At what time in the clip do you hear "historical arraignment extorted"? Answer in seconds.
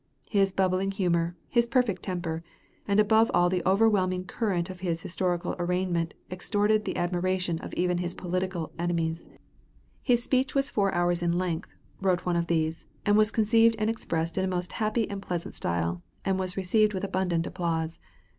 5.03-6.85